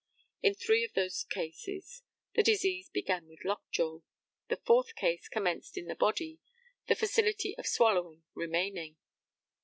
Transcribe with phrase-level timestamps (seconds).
[0.41, 2.01] In three of those cases
[2.33, 3.99] the disease began with lockjaw.
[4.49, 6.39] The fourth case commenced in the body,
[6.87, 8.97] the facility of swallowing remaining.